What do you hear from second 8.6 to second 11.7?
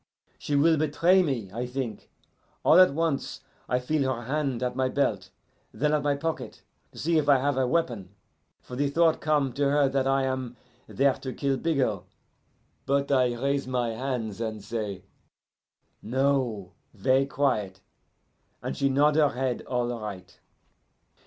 for the thought come to her that I am there to kill